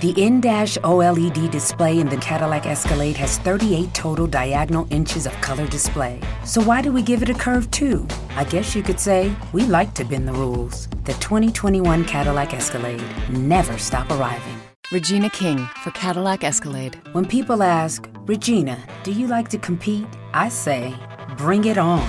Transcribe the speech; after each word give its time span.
The 0.00 0.14
in-dash 0.16 0.78
OLED 0.78 1.50
display 1.50 1.98
in 1.98 2.08
the 2.08 2.18
Cadillac 2.18 2.66
Escalade 2.66 3.16
has 3.16 3.38
38 3.38 3.92
total 3.94 4.28
diagonal 4.28 4.86
inches 4.90 5.26
of 5.26 5.32
color 5.40 5.66
display. 5.66 6.20
So 6.44 6.62
why 6.62 6.82
do 6.82 6.92
we 6.92 7.02
give 7.02 7.20
it 7.20 7.28
a 7.28 7.34
curve 7.34 7.68
too? 7.72 8.06
I 8.36 8.44
guess 8.44 8.76
you 8.76 8.84
could 8.84 9.00
say 9.00 9.34
we 9.52 9.62
like 9.62 9.94
to 9.94 10.04
bend 10.04 10.28
the 10.28 10.32
rules. 10.32 10.86
The 11.02 11.14
2021 11.14 12.04
Cadillac 12.04 12.54
Escalade 12.54 13.02
never 13.30 13.76
stop 13.76 14.08
arriving. 14.12 14.60
Regina 14.92 15.30
King 15.30 15.58
for 15.82 15.90
Cadillac 15.90 16.44
Escalade. 16.44 16.96
When 17.10 17.26
people 17.26 17.64
ask, 17.64 18.08
Regina, 18.20 18.78
do 19.02 19.10
you 19.10 19.26
like 19.26 19.48
to 19.48 19.58
compete? 19.58 20.06
I 20.32 20.48
say, 20.48 20.94
bring 21.36 21.64
it 21.64 21.76
on. 21.76 22.08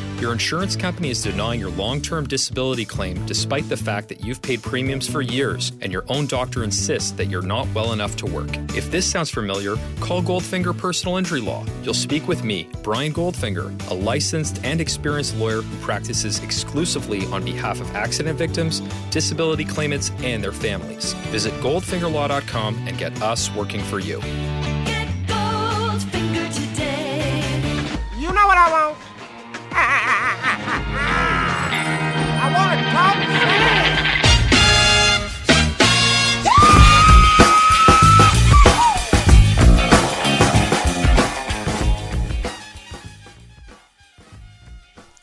your 0.21 0.31
insurance 0.31 0.75
company 0.75 1.09
is 1.09 1.23
denying 1.23 1.59
your 1.59 1.71
long 1.71 1.99
term 1.99 2.27
disability 2.27 2.85
claim 2.85 3.25
despite 3.25 3.67
the 3.69 3.75
fact 3.75 4.07
that 4.07 4.23
you've 4.23 4.41
paid 4.41 4.61
premiums 4.61 5.09
for 5.09 5.21
years 5.21 5.71
and 5.81 5.91
your 5.91 6.05
own 6.09 6.27
doctor 6.27 6.63
insists 6.63 7.11
that 7.13 7.25
you're 7.25 7.41
not 7.41 7.67
well 7.73 7.91
enough 7.91 8.15
to 8.17 8.27
work. 8.27 8.55
If 8.75 8.91
this 8.91 9.09
sounds 9.09 9.31
familiar, 9.31 9.75
call 9.99 10.21
Goldfinger 10.21 10.77
Personal 10.77 11.17
Injury 11.17 11.41
Law. 11.41 11.65
You'll 11.81 11.95
speak 11.95 12.27
with 12.27 12.43
me, 12.43 12.69
Brian 12.83 13.11
Goldfinger, 13.11 13.89
a 13.89 13.93
licensed 13.95 14.63
and 14.63 14.79
experienced 14.79 15.35
lawyer 15.37 15.61
who 15.61 15.77
practices 15.79 16.37
exclusively 16.43 17.25
on 17.27 17.43
behalf 17.43 17.81
of 17.81 17.95
accident 17.95 18.37
victims, 18.37 18.81
disability 19.09 19.65
claimants, 19.65 20.11
and 20.21 20.43
their 20.43 20.51
families. 20.51 21.13
Visit 21.31 21.53
goldfingerlaw.com 21.55 22.87
and 22.87 22.97
get 22.99 23.19
us 23.23 23.49
working 23.55 23.81
for 23.81 23.97
you. 23.97 24.21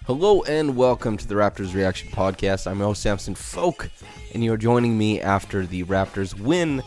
Hello 0.09 0.43
and 0.45 0.75
welcome 0.75 1.19
to 1.19 1.29
the 1.29 1.35
Raptors 1.35 1.75
Reaction 1.75 2.09
Podcast. 2.09 2.67
I'm 2.67 2.79
your 2.79 2.87
host 2.87 3.03
Samson 3.03 3.35
Folk, 3.35 3.91
and 4.33 4.43
you're 4.43 4.57
joining 4.57 4.97
me 4.97 5.21
after 5.21 5.67
the 5.67 5.85
Raptors 5.85 6.33
win 6.33 6.83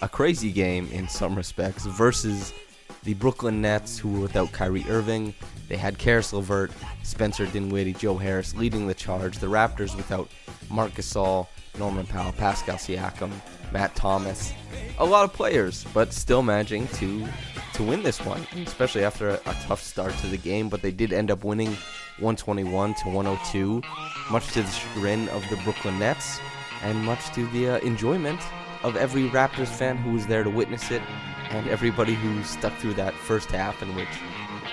a 0.00 0.08
crazy 0.08 0.50
game 0.50 0.88
in 0.90 1.06
some 1.06 1.34
respects 1.34 1.84
versus 1.84 2.54
the 3.02 3.12
Brooklyn 3.12 3.60
Nets, 3.60 3.98
who 3.98 4.12
were 4.12 4.20
without 4.20 4.50
Kyrie 4.52 4.86
Irving. 4.88 5.34
They 5.68 5.76
had 5.76 5.98
Caris 5.98 6.32
LeVert, 6.32 6.72
Spencer 7.02 7.44
Dinwiddie, 7.44 7.92
Joe 7.92 8.16
Harris 8.16 8.56
leading 8.56 8.86
the 8.86 8.94
charge. 8.94 9.40
The 9.40 9.46
Raptors 9.46 9.94
without 9.94 10.30
Marc 10.70 10.92
Gasol, 10.92 11.46
Norman 11.78 12.06
Powell, 12.06 12.32
Pascal 12.32 12.76
Siakam, 12.76 13.30
Matt 13.72 13.94
Thomas, 13.94 14.54
a 14.98 15.04
lot 15.04 15.24
of 15.24 15.34
players, 15.34 15.84
but 15.92 16.14
still 16.14 16.40
managing 16.40 16.88
to 16.88 17.28
to 17.74 17.82
win 17.82 18.02
this 18.02 18.24
one, 18.24 18.46
especially 18.66 19.04
after 19.04 19.30
a, 19.30 19.34
a 19.46 19.54
tough 19.66 19.82
start 19.82 20.16
to 20.18 20.26
the 20.26 20.36
game. 20.36 20.68
But 20.68 20.82
they 20.82 20.90
did 20.90 21.12
end 21.12 21.30
up 21.30 21.44
winning 21.44 21.76
121 22.18 22.94
to 22.94 23.08
102, 23.08 23.82
much 24.30 24.46
to 24.52 24.62
the 24.62 24.70
chagrin 24.70 25.28
of 25.30 25.48
the 25.50 25.56
Brooklyn 25.58 25.98
Nets, 25.98 26.40
and 26.82 27.04
much 27.04 27.32
to 27.34 27.46
the 27.48 27.70
uh, 27.70 27.78
enjoyment 27.78 28.40
of 28.82 28.96
every 28.96 29.28
Raptors 29.30 29.68
fan 29.68 29.96
who 29.96 30.12
was 30.12 30.26
there 30.26 30.44
to 30.44 30.50
witness 30.50 30.90
it, 30.90 31.02
and 31.50 31.68
everybody 31.68 32.14
who 32.14 32.42
stuck 32.44 32.74
through 32.78 32.94
that 32.94 33.14
first 33.14 33.50
half 33.50 33.82
in 33.82 33.94
which 33.94 34.08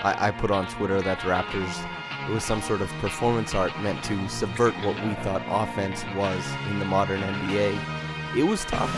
I, 0.02 0.28
I 0.28 0.30
put 0.30 0.50
on 0.50 0.66
Twitter 0.68 1.00
that 1.02 1.20
the 1.20 1.26
Raptors 1.26 1.88
it 2.28 2.30
was 2.30 2.44
some 2.44 2.62
sort 2.62 2.80
of 2.80 2.88
performance 3.00 3.52
art 3.52 3.76
meant 3.80 4.02
to 4.04 4.28
subvert 4.28 4.74
what 4.84 4.94
we 5.04 5.12
thought 5.24 5.42
offense 5.48 6.04
was 6.14 6.44
in 6.70 6.78
the 6.78 6.84
modern 6.84 7.20
NBA. 7.20 7.76
It 8.36 8.44
was 8.44 8.64
tough. 8.64 8.90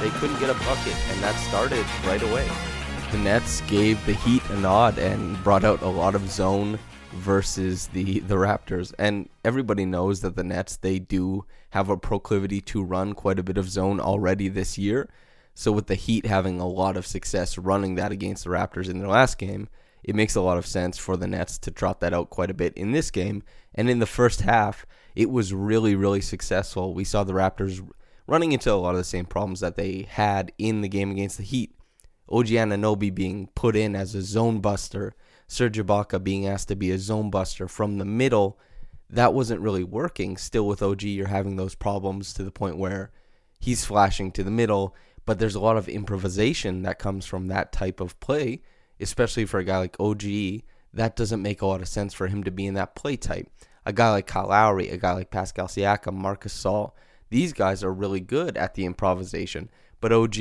They 0.00 0.10
couldn't 0.10 0.40
get 0.40 0.50
a 0.50 0.54
bucket, 0.54 0.96
and 1.10 1.22
that 1.22 1.36
started 1.36 1.86
right 2.04 2.22
away. 2.22 2.48
The 3.12 3.18
Nets 3.18 3.60
gave 3.68 4.04
the 4.06 4.14
Heat 4.14 4.42
a 4.48 4.56
nod 4.56 4.96
and 4.96 5.36
brought 5.44 5.64
out 5.64 5.82
a 5.82 5.86
lot 5.86 6.14
of 6.14 6.30
zone 6.30 6.78
versus 7.12 7.88
the 7.88 8.20
the 8.20 8.36
Raptors. 8.36 8.94
And 8.98 9.28
everybody 9.44 9.84
knows 9.84 10.22
that 10.22 10.34
the 10.34 10.42
Nets 10.42 10.78
they 10.78 10.98
do 10.98 11.44
have 11.70 11.90
a 11.90 11.98
proclivity 11.98 12.62
to 12.62 12.82
run 12.82 13.12
quite 13.12 13.38
a 13.38 13.42
bit 13.42 13.58
of 13.58 13.68
zone 13.68 14.00
already 14.00 14.48
this 14.48 14.78
year. 14.78 15.10
So 15.54 15.72
with 15.72 15.88
the 15.88 15.94
Heat 15.94 16.24
having 16.24 16.58
a 16.58 16.66
lot 16.66 16.96
of 16.96 17.06
success 17.06 17.58
running 17.58 17.96
that 17.96 18.12
against 18.12 18.44
the 18.44 18.50
Raptors 18.50 18.88
in 18.88 18.98
their 18.98 19.08
last 19.08 19.36
game, 19.36 19.68
it 20.02 20.14
makes 20.14 20.34
a 20.34 20.40
lot 20.40 20.56
of 20.56 20.64
sense 20.64 20.96
for 20.96 21.18
the 21.18 21.26
Nets 21.26 21.58
to 21.58 21.70
trot 21.70 22.00
that 22.00 22.14
out 22.14 22.30
quite 22.30 22.50
a 22.50 22.54
bit 22.54 22.72
in 22.78 22.92
this 22.92 23.10
game. 23.10 23.42
And 23.74 23.90
in 23.90 23.98
the 23.98 24.06
first 24.06 24.40
half, 24.40 24.86
it 25.14 25.28
was 25.28 25.52
really, 25.52 25.94
really 25.94 26.22
successful. 26.22 26.94
We 26.94 27.04
saw 27.04 27.24
the 27.24 27.34
Raptors 27.34 27.86
running 28.26 28.52
into 28.52 28.72
a 28.72 28.76
lot 28.76 28.92
of 28.92 28.96
the 28.96 29.04
same 29.04 29.26
problems 29.26 29.60
that 29.60 29.76
they 29.76 30.06
had 30.08 30.50
in 30.56 30.80
the 30.80 30.88
game 30.88 31.10
against 31.10 31.36
the 31.36 31.42
Heat. 31.42 31.74
OG 32.28 32.46
Anunoby 32.46 33.14
being 33.14 33.48
put 33.54 33.76
in 33.76 33.94
as 33.94 34.14
a 34.14 34.22
zone 34.22 34.60
buster, 34.60 35.14
Serge 35.46 35.78
Ibaka 35.78 36.22
being 36.22 36.46
asked 36.46 36.68
to 36.68 36.76
be 36.76 36.90
a 36.90 36.98
zone 36.98 37.30
buster 37.30 37.68
from 37.68 37.98
the 37.98 38.04
middle. 38.04 38.58
That 39.10 39.34
wasn't 39.34 39.60
really 39.60 39.84
working. 39.84 40.36
Still 40.36 40.66
with 40.66 40.82
OG, 40.82 41.02
you're 41.02 41.26
having 41.26 41.56
those 41.56 41.74
problems 41.74 42.32
to 42.34 42.44
the 42.44 42.50
point 42.50 42.78
where 42.78 43.10
he's 43.60 43.84
flashing 43.84 44.32
to 44.32 44.44
the 44.44 44.50
middle, 44.50 44.94
but 45.26 45.38
there's 45.38 45.54
a 45.54 45.60
lot 45.60 45.76
of 45.76 45.88
improvisation 45.88 46.82
that 46.82 46.98
comes 46.98 47.26
from 47.26 47.48
that 47.48 47.72
type 47.72 48.00
of 48.00 48.18
play 48.20 48.62
especially 49.02 49.44
for 49.44 49.58
a 49.58 49.64
guy 49.64 49.78
like 49.78 49.96
OG, 49.98 50.22
that 50.94 51.16
doesn't 51.16 51.42
make 51.42 51.60
a 51.60 51.66
lot 51.66 51.80
of 51.80 51.88
sense 51.88 52.14
for 52.14 52.28
him 52.28 52.44
to 52.44 52.50
be 52.50 52.66
in 52.66 52.74
that 52.74 52.94
play 52.94 53.16
type. 53.16 53.50
A 53.84 53.92
guy 53.92 54.10
like 54.10 54.26
Kyle 54.26 54.48
Lowry, 54.48 54.88
a 54.90 54.96
guy 54.96 55.12
like 55.12 55.30
Pascal 55.30 55.66
Siakam, 55.66 56.14
Marc 56.14 56.44
Gasol, 56.44 56.92
these 57.30 57.52
guys 57.52 57.82
are 57.82 57.92
really 57.92 58.20
good 58.20 58.56
at 58.56 58.74
the 58.74 58.84
improvisation. 58.84 59.70
But 60.00 60.12
OG 60.12 60.36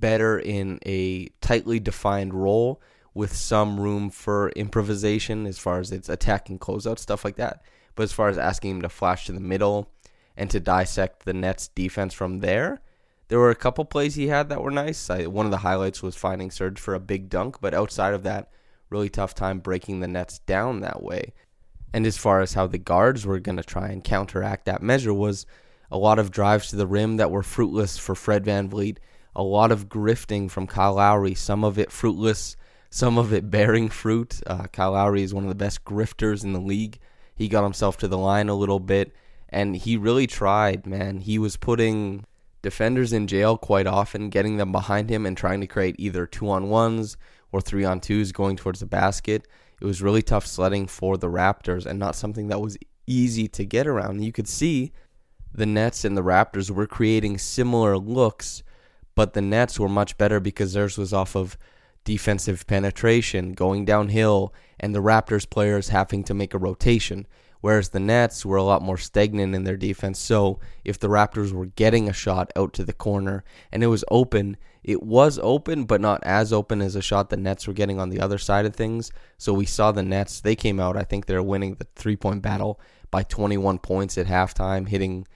better 0.00 0.38
in 0.38 0.78
a 0.86 1.26
tightly 1.40 1.80
defined 1.80 2.34
role 2.34 2.80
with 3.14 3.34
some 3.34 3.80
room 3.80 4.10
for 4.10 4.50
improvisation 4.50 5.46
as 5.46 5.58
far 5.58 5.80
as 5.80 5.90
its 5.90 6.08
attack 6.08 6.48
and 6.48 6.60
closeout 6.60 6.98
stuff 6.98 7.24
like 7.24 7.36
that. 7.36 7.62
But 7.94 8.04
as 8.04 8.12
far 8.12 8.28
as 8.28 8.38
asking 8.38 8.70
him 8.70 8.82
to 8.82 8.88
flash 8.88 9.26
to 9.26 9.32
the 9.32 9.40
middle 9.40 9.90
and 10.36 10.48
to 10.50 10.60
dissect 10.60 11.24
the 11.24 11.32
Nets 11.32 11.68
defense 11.68 12.14
from 12.14 12.40
there, 12.40 12.80
there 13.26 13.38
were 13.38 13.50
a 13.50 13.56
couple 13.56 13.84
plays 13.84 14.14
he 14.14 14.28
had 14.28 14.48
that 14.48 14.62
were 14.62 14.70
nice. 14.70 15.10
I, 15.10 15.26
one 15.26 15.46
of 15.46 15.50
the 15.50 15.58
highlights 15.58 16.02
was 16.02 16.16
finding 16.16 16.50
Serge 16.50 16.78
for 16.78 16.94
a 16.94 17.00
big 17.00 17.28
dunk, 17.28 17.60
but 17.60 17.74
outside 17.74 18.14
of 18.14 18.22
that, 18.22 18.50
really 18.88 19.10
tough 19.10 19.34
time 19.34 19.58
breaking 19.58 20.00
the 20.00 20.08
Nets 20.08 20.38
down 20.40 20.80
that 20.80 21.02
way. 21.02 21.34
And 21.92 22.06
as 22.06 22.16
far 22.16 22.40
as 22.40 22.54
how 22.54 22.66
the 22.66 22.78
guards 22.78 23.26
were 23.26 23.40
going 23.40 23.56
to 23.56 23.64
try 23.64 23.88
and 23.88 24.04
counteract 24.04 24.66
that 24.66 24.82
measure 24.82 25.12
was 25.12 25.46
a 25.90 25.98
lot 25.98 26.18
of 26.18 26.30
drives 26.30 26.68
to 26.68 26.76
the 26.76 26.86
rim 26.86 27.16
that 27.16 27.30
were 27.30 27.42
fruitless 27.42 27.98
for 27.98 28.14
Fred 28.14 28.44
VanVleet, 28.44 28.98
a 29.38 29.42
lot 29.42 29.70
of 29.70 29.88
grifting 29.88 30.50
from 30.50 30.66
Kyle 30.66 30.94
Lowry, 30.94 31.32
some 31.32 31.62
of 31.62 31.78
it 31.78 31.92
fruitless, 31.92 32.56
some 32.90 33.16
of 33.16 33.32
it 33.32 33.48
bearing 33.48 33.88
fruit. 33.88 34.40
Uh, 34.44 34.64
Kyle 34.64 34.92
Lowry 34.92 35.22
is 35.22 35.32
one 35.32 35.44
of 35.44 35.48
the 35.48 35.54
best 35.54 35.84
grifters 35.84 36.42
in 36.42 36.52
the 36.52 36.60
league. 36.60 36.98
He 37.36 37.46
got 37.46 37.62
himself 37.62 37.96
to 37.98 38.08
the 38.08 38.18
line 38.18 38.48
a 38.48 38.56
little 38.56 38.80
bit, 38.80 39.14
and 39.48 39.76
he 39.76 39.96
really 39.96 40.26
tried, 40.26 40.86
man. 40.86 41.20
He 41.20 41.38
was 41.38 41.56
putting 41.56 42.24
defenders 42.62 43.12
in 43.12 43.28
jail 43.28 43.56
quite 43.56 43.86
often, 43.86 44.28
getting 44.28 44.56
them 44.56 44.72
behind 44.72 45.08
him 45.08 45.24
and 45.24 45.36
trying 45.36 45.60
to 45.60 45.68
create 45.68 45.94
either 46.00 46.26
two 46.26 46.50
on 46.50 46.68
ones 46.68 47.16
or 47.52 47.60
three 47.60 47.84
on 47.84 48.00
twos 48.00 48.32
going 48.32 48.56
towards 48.56 48.80
the 48.80 48.86
basket. 48.86 49.46
It 49.80 49.84
was 49.84 50.02
really 50.02 50.22
tough 50.22 50.46
sledding 50.46 50.88
for 50.88 51.16
the 51.16 51.28
Raptors 51.28 51.86
and 51.86 52.00
not 52.00 52.16
something 52.16 52.48
that 52.48 52.60
was 52.60 52.76
easy 53.06 53.46
to 53.46 53.64
get 53.64 53.86
around. 53.86 54.24
You 54.24 54.32
could 54.32 54.48
see 54.48 54.92
the 55.54 55.64
Nets 55.64 56.04
and 56.04 56.16
the 56.16 56.24
Raptors 56.24 56.72
were 56.72 56.88
creating 56.88 57.38
similar 57.38 57.96
looks, 57.96 58.64
but 59.18 59.32
the 59.32 59.42
Nets 59.42 59.80
were 59.80 59.88
much 59.88 60.16
better 60.16 60.38
because 60.38 60.74
theirs 60.74 60.96
was 60.96 61.12
off 61.12 61.34
of 61.34 61.58
defensive 62.04 62.64
penetration, 62.68 63.52
going 63.52 63.84
downhill, 63.84 64.54
and 64.78 64.94
the 64.94 65.02
Raptors 65.02 65.50
players 65.50 65.88
having 65.88 66.22
to 66.22 66.34
make 66.34 66.54
a 66.54 66.58
rotation. 66.58 67.26
Whereas 67.60 67.88
the 67.88 67.98
Nets 67.98 68.46
were 68.46 68.58
a 68.58 68.62
lot 68.62 68.80
more 68.80 68.96
stagnant 68.96 69.56
in 69.56 69.64
their 69.64 69.76
defense. 69.76 70.20
So 70.20 70.60
if 70.84 71.00
the 71.00 71.08
Raptors 71.08 71.50
were 71.50 71.66
getting 71.66 72.08
a 72.08 72.12
shot 72.12 72.52
out 72.54 72.72
to 72.74 72.84
the 72.84 72.92
corner 72.92 73.42
and 73.72 73.82
it 73.82 73.88
was 73.88 74.04
open, 74.08 74.56
it 74.84 75.02
was 75.02 75.40
open, 75.42 75.84
but 75.84 76.00
not 76.00 76.20
as 76.22 76.52
open 76.52 76.80
as 76.80 76.94
a 76.94 77.02
shot 77.02 77.28
the 77.28 77.36
Nets 77.36 77.66
were 77.66 77.74
getting 77.74 77.98
on 77.98 78.10
the 78.10 78.20
other 78.20 78.38
side 78.38 78.66
of 78.66 78.76
things. 78.76 79.10
So 79.36 79.52
we 79.52 79.66
saw 79.66 79.90
the 79.90 80.04
Nets, 80.04 80.40
they 80.40 80.54
came 80.54 80.78
out, 80.78 80.96
I 80.96 81.02
think 81.02 81.26
they're 81.26 81.42
winning 81.42 81.74
the 81.74 81.88
three 81.96 82.14
point 82.14 82.40
battle 82.40 82.78
by 83.10 83.24
21 83.24 83.80
points 83.80 84.16
at 84.16 84.28
halftime, 84.28 84.86
hitting 84.86 85.26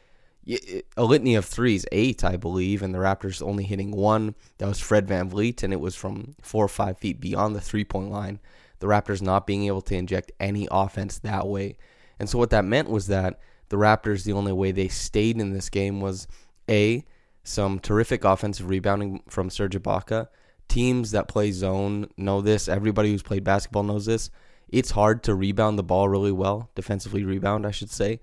a 0.47 1.05
litany 1.05 1.35
of 1.35 1.45
threes, 1.45 1.87
eight, 1.93 2.25
I 2.25 2.37
believe, 2.37 2.83
and 2.83 2.95
the 2.95 2.99
Raptors 2.99 3.43
only 3.43 3.65
hitting 3.65 3.93
one. 3.93 4.35
That 4.59 4.69
was 4.69 4.81
Fred 4.81 5.07
VanVleet, 5.07 5.63
and 5.63 5.73
it 5.73 5.81
was 5.81 5.95
from 5.95 6.35
four 6.43 6.65
or 6.65 6.69
five 6.69 6.99
feet 6.99 7.21
beyond 7.21 7.55
the 7.55 7.61
three 7.61 7.85
point 7.85 8.11
line. 8.11 8.41
The 8.81 8.89
Raptors 8.89 9.23
not 9.23 9.47
being 9.47 9.67
able 9.67 9.83
to 9.83 9.95
inject 9.95 10.33
any 10.41 10.67
offense 10.71 11.19
that 11.21 11.47
way. 11.47 11.77
And 12.19 12.29
so 12.29 12.39
what 12.39 12.51
that 12.51 12.65
meant 12.65 12.91
was 12.91 13.07
that 13.07 13.39
the 13.69 13.77
Raptors, 13.77 14.25
the 14.25 14.33
only 14.33 14.53
way 14.53 14.73
they 14.73 14.89
stayed 14.89 15.41
in 15.41 15.53
this 15.53 15.69
game 15.69 16.01
was 16.01 16.27
A, 16.69 17.05
some 17.45 17.79
terrific 17.79 18.25
offensive 18.25 18.69
rebounding 18.69 19.23
from 19.29 19.51
Serge 19.51 19.81
Ibaka. 19.81 20.29
Teams 20.69 21.13
that 21.13 21.29
play 21.29 21.53
zone 21.53 22.09
know 22.17 22.41
this. 22.41 22.69
Everybody 22.69 23.11
who's 23.11 23.23
played 23.23 23.45
basketball 23.45 23.83
knows 23.85 24.07
this. 24.07 24.31
It's 24.69 24.93
hard 24.93 25.23
to 25.25 25.35
rebound 25.35 25.79
the 25.79 25.83
ball 25.83 26.09
really 26.09 26.33
well, 26.33 26.71
defensively 26.75 27.25
rebound, 27.25 27.67
I 27.67 27.71
should 27.71 27.91
say. 27.91 28.21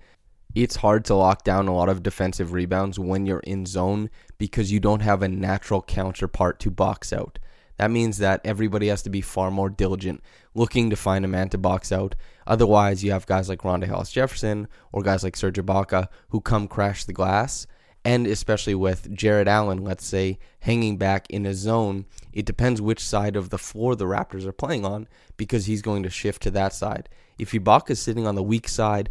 It's 0.54 0.76
hard 0.76 1.04
to 1.04 1.14
lock 1.14 1.44
down 1.44 1.68
a 1.68 1.74
lot 1.74 1.88
of 1.88 2.02
defensive 2.02 2.52
rebounds 2.52 2.98
when 2.98 3.24
you're 3.24 3.40
in 3.40 3.66
zone 3.66 4.10
because 4.36 4.72
you 4.72 4.80
don't 4.80 5.00
have 5.00 5.22
a 5.22 5.28
natural 5.28 5.80
counterpart 5.80 6.58
to 6.60 6.70
box 6.70 7.12
out. 7.12 7.38
That 7.76 7.92
means 7.92 8.18
that 8.18 8.40
everybody 8.44 8.88
has 8.88 9.00
to 9.02 9.10
be 9.10 9.20
far 9.20 9.50
more 9.50 9.70
diligent, 9.70 10.22
looking 10.54 10.90
to 10.90 10.96
find 10.96 11.24
a 11.24 11.28
man 11.28 11.48
to 11.50 11.58
box 11.58 11.92
out. 11.92 12.14
Otherwise, 12.46 13.04
you 13.04 13.12
have 13.12 13.26
guys 13.26 13.48
like 13.48 13.60
Rondae 13.60 13.88
Hollis 13.88 14.10
Jefferson 14.10 14.66
or 14.92 15.02
guys 15.02 15.22
like 15.22 15.36
Serge 15.36 15.56
Ibaka 15.56 16.08
who 16.30 16.40
come 16.40 16.66
crash 16.66 17.04
the 17.04 17.12
glass. 17.12 17.66
And 18.04 18.26
especially 18.26 18.74
with 18.74 19.14
Jarrett 19.14 19.46
Allen, 19.46 19.84
let's 19.84 20.04
say, 20.04 20.38
hanging 20.60 20.96
back 20.96 21.30
in 21.30 21.46
a 21.46 21.54
zone, 21.54 22.06
it 22.32 22.44
depends 22.44 22.80
which 22.80 23.04
side 23.04 23.36
of 23.36 23.50
the 23.50 23.58
floor 23.58 23.94
the 23.94 24.06
Raptors 24.06 24.46
are 24.46 24.52
playing 24.52 24.84
on 24.84 25.06
because 25.36 25.66
he's 25.66 25.82
going 25.82 26.02
to 26.02 26.10
shift 26.10 26.42
to 26.42 26.50
that 26.50 26.72
side. 26.72 27.08
If 27.38 27.52
Ibaka 27.52 27.90
is 27.90 28.00
sitting 28.00 28.26
on 28.26 28.34
the 28.34 28.42
weak 28.42 28.68
side, 28.68 29.10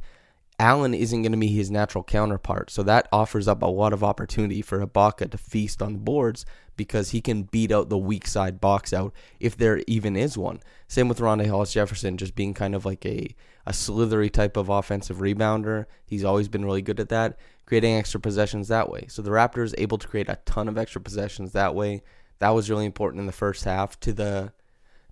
Allen 0.60 0.94
isn't 0.94 1.22
going 1.22 1.32
to 1.32 1.38
be 1.38 1.48
his 1.48 1.72
natural 1.72 2.04
counterpart. 2.04 2.70
So 2.70 2.84
that 2.84 3.08
offers 3.14 3.48
up 3.48 3.64
a 3.64 3.68
lot 3.68 3.94
of 3.94 4.04
opportunity 4.04 4.62
for 4.62 4.86
Ibaka 4.86 5.32
to 5.32 5.38
feast 5.38 5.82
on 5.82 5.94
the 5.94 6.00
boards 6.00 6.46
because 6.76 7.12
he 7.12 7.22
can 7.22 7.44
beat 7.44 7.72
out 7.72 7.90
the 7.90 7.98
weak 7.98 8.28
side 8.28 8.60
box 8.60 8.92
out 8.92 9.14
if 9.40 9.56
there 9.56 9.82
even 9.88 10.18
is 10.18 10.38
one. 10.38 10.60
Same 10.88 11.08
with 11.08 11.20
Rondae 11.20 11.48
Hollis 11.50 11.74
Jefferson, 11.74 12.18
just 12.18 12.36
being 12.36 12.54
kind 12.54 12.76
of 12.76 12.86
like 12.86 13.06
a, 13.06 13.34
a 13.66 13.72
slithery 13.72 14.30
type 14.30 14.58
of 14.58 14.68
offensive 14.68 15.18
rebounder. 15.18 15.86
He's 16.06 16.26
always 16.26 16.50
been 16.50 16.66
really 16.66 16.82
good 16.82 17.00
at 17.00 17.10
that, 17.10 17.38
creating 17.66 17.96
extra 17.96 18.20
possessions 18.20 18.68
that 18.68 18.90
way. 18.90 19.06
So 19.08 19.22
the 19.22 19.32
Raptors 19.32 19.74
able 19.78 19.98
to 19.98 20.08
create 20.08 20.28
a 20.28 20.40
ton 20.46 20.68
of 20.68 20.78
extra 20.78 21.00
possessions 21.00 21.54
that 21.54 21.74
way. 21.74 22.02
That 22.40 22.50
was 22.50 22.70
really 22.70 22.86
important 22.86 23.22
in 23.22 23.28
the 23.28 23.32
first 23.32 23.64
half 23.64 23.98
to 24.02 24.12
the 24.12 24.52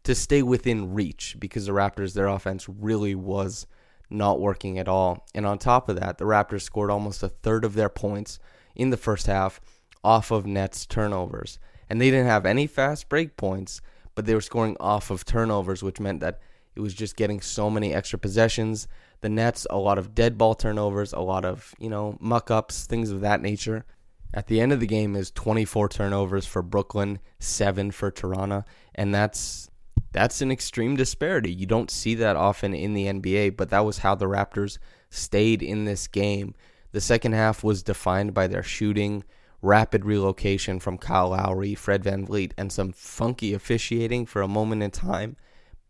to 0.03 0.15
stay 0.15 0.41
within 0.41 0.93
reach 0.93 1.35
because 1.37 1.65
the 1.65 1.73
Raptors, 1.73 2.13
their 2.13 2.27
offense 2.27 2.69
really 2.69 3.13
was 3.13 3.67
not 4.09 4.39
working 4.39 4.79
at 4.79 4.87
all. 4.87 5.25
And 5.33 5.45
on 5.45 5.57
top 5.57 5.89
of 5.89 5.99
that, 5.99 6.17
the 6.17 6.25
Raptors 6.25 6.61
scored 6.61 6.91
almost 6.91 7.23
a 7.23 7.29
third 7.29 7.65
of 7.65 7.73
their 7.73 7.89
points 7.89 8.39
in 8.75 8.89
the 8.89 8.97
first 8.97 9.27
half 9.27 9.59
off 10.03 10.31
of 10.31 10.45
Nets 10.45 10.85
turnovers. 10.85 11.59
And 11.89 11.99
they 11.99 12.09
didn't 12.09 12.27
have 12.27 12.45
any 12.45 12.67
fast 12.67 13.09
break 13.09 13.37
points, 13.37 13.81
but 14.15 14.25
they 14.25 14.33
were 14.33 14.41
scoring 14.41 14.77
off 14.79 15.09
of 15.09 15.25
turnovers, 15.25 15.83
which 15.83 15.99
meant 15.99 16.19
that 16.21 16.39
it 16.75 16.81
was 16.81 16.93
just 16.93 17.15
getting 17.15 17.41
so 17.41 17.69
many 17.69 17.93
extra 17.93 18.19
possessions. 18.19 18.87
The 19.21 19.29
Nets, 19.29 19.65
a 19.69 19.77
lot 19.77 19.97
of 19.97 20.13
dead 20.13 20.37
ball 20.37 20.53
turnovers, 20.53 21.11
a 21.13 21.19
lot 21.19 21.43
of, 21.43 21.73
you 21.79 21.89
know, 21.89 22.17
muck 22.19 22.51
ups, 22.51 22.85
things 22.85 23.09
of 23.09 23.21
that 23.21 23.41
nature. 23.41 23.85
At 24.33 24.47
the 24.47 24.61
end 24.61 24.73
of 24.73 24.79
the 24.79 24.87
game 24.87 25.15
is 25.15 25.31
24 25.31 25.89
turnovers 25.89 26.45
for 26.45 26.61
Brooklyn, 26.61 27.19
7 27.39 27.91
for 27.91 28.11
Toronto, 28.11 28.65
and 28.93 29.13
that's 29.13 29.69
that's 30.17 30.41
an 30.41 30.51
extreme 30.51 30.95
disparity. 30.95 31.51
You 31.51 31.67
don't 31.67 31.91
see 31.91 32.15
that 32.15 32.35
often 32.35 32.73
in 32.73 32.95
the 32.95 33.05
NBA, 33.05 33.55
but 33.55 33.69
that 33.69 33.85
was 33.85 33.99
how 33.99 34.15
the 34.15 34.25
Raptors 34.25 34.79
stayed 35.11 35.61
in 35.61 35.85
this 35.85 36.07
game. 36.07 36.55
The 36.91 37.01
second 37.01 37.33
half 37.33 37.63
was 37.63 37.83
defined 37.83 38.33
by 38.33 38.47
their 38.47 38.63
shooting, 38.63 39.23
rapid 39.61 40.05
relocation 40.05 40.79
from 40.79 40.97
Kyle 40.97 41.29
Lowry, 41.29 41.75
Fred 41.75 42.03
VanVleet, 42.03 42.53
and 42.57 42.71
some 42.71 42.93
funky 42.93 43.53
officiating 43.53 44.25
for 44.25 44.41
a 44.41 44.47
moment 44.47 44.81
in 44.81 44.89
time. 44.89 45.35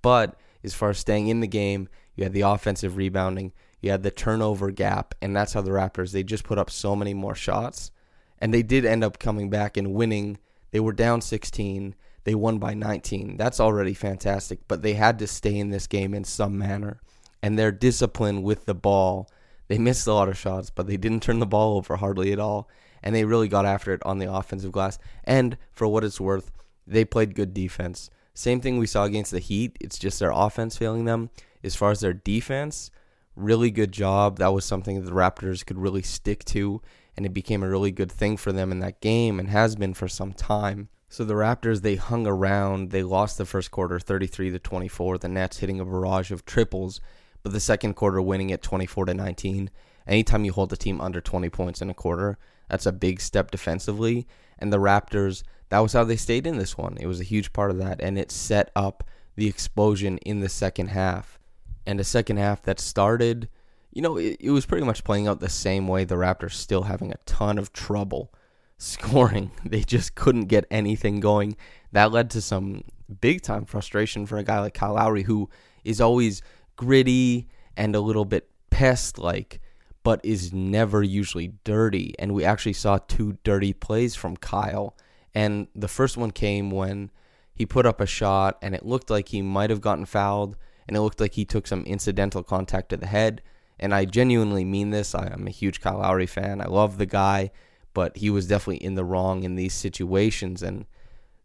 But 0.02 0.38
as 0.62 0.74
far 0.74 0.90
as 0.90 0.98
staying 0.98 1.30
in 1.30 1.40
the 1.40 1.48
game, 1.48 1.88
you 2.16 2.26
had 2.26 2.34
the 2.34 2.42
offensive 2.42 2.98
rebounding, 2.98 3.54
you 3.80 3.92
had 3.92 4.04
the 4.04 4.12
turnover 4.12 4.72
gap, 4.72 5.16
and 5.22 5.34
that's 5.34 5.54
how 5.54 5.62
the 5.62 5.72
Raptors 5.72 6.12
they 6.12 6.24
just 6.24 6.44
put 6.44 6.58
up 6.58 6.70
so 6.70 6.98
many 6.98 7.14
more 7.14 7.36
shots. 7.36 7.92
And 8.40 8.54
they 8.54 8.62
did 8.62 8.84
end 8.84 9.06
up 9.06 9.20
coming 9.20 9.50
back 9.50 9.78
and 9.78 9.94
winning. 9.94 10.38
They 10.72 10.82
were 10.82 10.92
down 10.92 11.22
16 11.22 11.96
they 12.28 12.36
won 12.36 12.58
by 12.58 12.74
19. 12.74 13.38
That's 13.38 13.62
already 13.62 13.94
fantastic, 13.94 14.60
but 14.68 14.82
they 14.82 14.96
had 14.96 15.18
to 15.20 15.28
stay 15.28 15.58
in 15.58 15.70
this 15.70 15.88
game 15.88 16.14
in 16.14 16.26
some 16.26 16.58
manner. 16.58 17.00
And 17.42 17.58
their 17.58 17.72
discipline 17.72 18.44
with 18.44 18.66
the 18.66 18.76
ball, 18.76 19.30
they 19.70 19.78
missed 19.78 20.06
a 20.08 20.14
lot 20.14 20.28
of 20.28 20.38
shots, 20.38 20.70
but 20.70 20.88
they 20.88 20.98
didn't 20.98 21.24
turn 21.24 21.40
the 21.40 21.46
ball 21.46 21.78
over 21.78 21.96
hardly 21.96 22.34
at 22.34 22.40
all. 22.40 22.68
And 23.02 23.16
they 23.16 23.24
really 23.24 23.48
got 23.48 23.66
after 23.66 23.94
it 23.94 24.06
on 24.06 24.20
the 24.20 24.30
offensive 24.30 24.74
glass. 24.74 25.00
And 25.24 25.58
for 25.72 25.88
what 25.88 26.04
it's 26.04 26.20
worth, 26.20 26.52
they 26.86 27.06
played 27.06 27.34
good 27.34 27.54
defense. 27.54 28.10
Same 28.34 28.60
thing 28.60 28.78
we 28.78 28.88
saw 28.88 29.06
against 29.06 29.32
the 29.32 29.40
Heat. 29.40 29.78
It's 29.80 29.98
just 29.98 30.20
their 30.20 30.32
offense 30.32 30.76
failing 30.76 31.06
them. 31.06 31.30
As 31.64 31.78
far 31.78 31.92
as 31.92 32.02
their 32.02 32.12
defense, 32.12 32.92
really 33.38 33.72
good 33.72 33.94
job. 33.94 34.40
That 34.40 34.52
was 34.52 34.66
something 34.66 35.00
that 35.00 35.10
the 35.10 35.16
Raptors 35.16 35.66
could 35.66 35.78
really 35.78 36.04
stick 36.04 36.44
to, 36.46 36.82
and 37.16 37.26
it 37.26 37.34
became 37.34 37.64
a 37.64 37.70
really 37.70 37.92
good 37.92 38.12
thing 38.12 38.36
for 38.36 38.52
them 38.52 38.74
in 38.74 38.80
that 38.80 39.00
game 39.00 39.40
and 39.40 39.48
has 39.48 39.78
been 39.78 39.94
for 39.94 40.10
some 40.10 40.34
time. 40.34 40.90
So 41.10 41.24
the 41.24 41.36
Raptors 41.36 41.82
they 41.82 41.96
hung 41.96 42.28
around. 42.28 42.92
They 42.92 43.04
lost 43.04 43.38
the 43.38 43.46
first 43.46 43.72
quarter 43.72 44.00
33 44.00 44.52
to 44.52 44.60
24. 44.60 45.20
The 45.20 45.30
Nets 45.30 45.58
hitting 45.58 45.80
a 45.80 45.86
barrage 45.86 46.32
of 46.32 46.46
triples, 46.46 47.00
but 47.44 47.54
the 47.54 47.60
second 47.60 47.94
quarter 47.94 48.22
winning 48.22 48.52
at 48.52 48.62
24 48.62 49.06
to 49.06 49.14
19. 49.14 49.70
Anytime 50.06 50.46
you 50.46 50.52
hold 50.52 50.70
the 50.70 50.78
team 50.78 51.00
under 51.00 51.22
20 51.22 51.50
points 51.50 51.82
in 51.82 51.90
a 51.90 51.94
quarter, 51.94 52.38
that's 52.70 52.86
a 52.86 52.92
big 52.92 53.22
step 53.22 53.52
defensively. 53.52 54.28
And 54.60 54.72
the 54.72 54.80
Raptors, 54.80 55.44
that 55.70 55.80
was 55.80 55.94
how 55.94 56.04
they 56.04 56.18
stayed 56.18 56.46
in 56.46 56.58
this 56.58 56.78
one. 56.78 56.98
It 57.00 57.08
was 57.08 57.22
a 57.22 57.26
huge 57.26 57.54
part 57.54 57.72
of 57.72 57.78
that, 57.78 58.02
and 58.02 58.18
it 58.18 58.32
set 58.32 58.72
up 58.76 59.04
the 59.36 59.48
explosion 59.48 60.18
in 60.20 60.42
the 60.42 60.50
second 60.50 60.88
half. 60.88 61.40
And 61.86 62.02
a 62.02 62.06
second 62.06 62.38
half 62.38 62.62
that 62.64 62.82
started, 62.82 63.48
you 63.94 64.02
know, 64.02 64.18
it, 64.18 64.38
it 64.42 64.52
was 64.52 64.66
pretty 64.66 64.86
much 64.86 65.06
playing 65.06 65.28
out 65.28 65.40
the 65.40 65.50
same 65.50 65.88
way. 65.88 66.04
The 66.04 66.16
Raptors 66.16 66.54
still 66.54 66.84
having 66.84 67.12
a 67.12 67.20
ton 67.26 67.58
of 67.58 67.72
trouble 67.72 68.34
scoring. 68.78 69.52
They 69.66 69.82
just 69.82 70.16
couldn't 70.16 70.46
get 70.46 70.66
anything 70.72 71.20
going. 71.20 71.58
That 71.92 72.12
led 72.12 72.30
to 72.32 72.42
some 72.42 72.84
big 73.22 73.42
time 73.42 73.66
frustration 73.66 74.26
for 74.26 74.38
a 74.38 74.44
guy 74.44 74.60
like 74.60 74.74
Kyle 74.74 74.94
Lowry, 74.94 75.24
who 75.24 75.50
is 75.84 76.02
always 76.02 76.42
gritty 76.76 77.48
and 77.76 77.96
a 77.96 78.02
little 78.02 78.26
bit 78.26 78.50
pest 78.70 79.18
like, 79.18 79.62
but 80.04 80.24
is 80.24 80.54
never 80.54 81.04
usually 81.04 81.54
dirty. 81.64 82.14
And 82.20 82.34
we 82.34 82.46
actually 82.46 82.74
saw 82.74 82.98
two 82.98 83.38
dirty 83.44 83.74
plays 83.74 84.16
from 84.16 84.38
Kyle. 84.38 84.96
And 85.34 85.68
the 85.76 85.88
first 85.88 86.18
one 86.18 86.32
came 86.32 86.72
when 86.72 87.12
he 87.54 87.66
put 87.66 87.86
up 87.86 88.00
a 88.00 88.06
shot 88.06 88.58
and 88.62 88.74
it 88.76 88.86
looked 88.86 89.10
like 89.10 89.30
he 89.30 89.42
might 89.42 89.70
have 89.70 89.82
gotten 89.82 90.06
fouled 90.06 90.56
and 90.88 90.96
it 90.96 91.02
looked 91.02 91.20
like 91.20 91.34
he 91.34 91.46
took 91.46 91.68
some 91.68 91.84
incidental 91.84 92.44
contact 92.44 92.90
to 92.90 92.98
the 92.98 93.08
head. 93.08 93.42
And 93.80 93.94
I 93.94 94.06
genuinely 94.06 94.66
mean 94.66 94.90
this. 94.90 95.14
I 95.14 95.28
am 95.28 95.46
a 95.46 95.52
huge 95.52 95.82
Kyle 95.82 96.00
Lowry 96.00 96.26
fan. 96.26 96.62
I 96.62 96.66
love 96.66 96.98
the 96.98 97.06
guy 97.06 97.52
but 97.98 98.18
he 98.18 98.30
was 98.30 98.46
definitely 98.46 98.86
in 98.86 98.94
the 98.94 99.04
wrong 99.04 99.44
in 99.44 99.56
these 99.56 99.74
situations. 99.74 100.62
And 100.62 100.86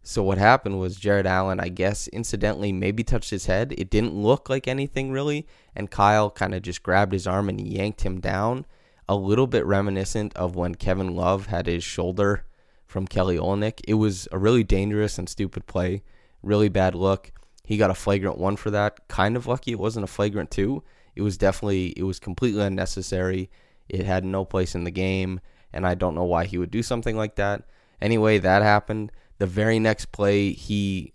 so 0.03 0.23
what 0.23 0.37
happened 0.37 0.79
was 0.79 0.97
Jarrett 0.97 1.25
Allen, 1.25 1.59
I 1.59 1.71
guess, 1.71 2.09
incidentally 2.09 2.73
maybe 2.73 3.03
touched 3.03 3.31
his 3.31 3.47
head. 3.47 3.75
It 3.79 3.89
didn't 3.89 4.13
look 4.13 4.51
like 4.51 4.69
anything 4.69 5.13
really, 5.13 5.47
and 5.75 5.91
Kyle 5.91 6.31
kind 6.31 6.55
of 6.55 6.61
just 6.61 6.83
grabbed 6.83 7.15
his 7.15 7.27
arm 7.27 7.49
and 7.49 7.59
yanked 7.59 8.03
him 8.03 8.21
down. 8.21 8.67
A 9.09 9.17
little 9.17 9.47
bit 9.47 9.65
reminiscent 9.65 10.37
of 10.37 10.55
when 10.55 10.75
Kevin 10.75 11.17
Love 11.17 11.47
had 11.47 11.67
his 11.67 11.85
shoulder 11.85 12.45
from 12.87 13.07
Kelly 13.07 13.39
Olynyk. 13.39 13.81
It 13.89 13.95
was 13.95 14.29
a 14.31 14.37
really 14.37 14.63
dangerous 14.63 15.17
and 15.17 15.31
stupid 15.31 15.67
play, 15.67 16.03
really 16.43 16.69
bad 16.69 16.95
look. 16.95 17.33
He 17.65 17.79
got 17.79 17.91
a 17.91 17.95
flagrant 17.95 18.37
one 18.37 18.57
for 18.57 18.71
that. 18.73 19.09
Kind 19.09 19.39
of 19.39 19.47
lucky 19.47 19.73
it 19.73 19.79
wasn't 19.79 20.05
a 20.05 20.07
flagrant 20.07 20.51
two. 20.51 20.83
It 21.17 21.23
was 21.23 21.39
definitely 21.39 21.95
it 21.97 22.03
was 22.03 22.19
completely 22.19 22.63
unnecessary. 22.63 23.49
It 23.89 24.05
had 24.05 24.27
no 24.27 24.45
place 24.45 24.75
in 24.75 24.85
the 24.85 24.91
game 24.91 25.41
and 25.73 25.87
I 25.87 25.95
don't 25.95 26.14
know 26.14 26.25
why 26.25 26.45
he 26.45 26.59
would 26.59 26.71
do 26.71 26.83
something 26.83 27.17
like 27.17 27.37
that. 27.37 27.62
Anyway, 28.00 28.38
that 28.38 28.62
happened. 28.62 29.12
The 29.38 29.47
very 29.47 29.79
next 29.79 30.12
play, 30.12 30.52
he, 30.52 31.12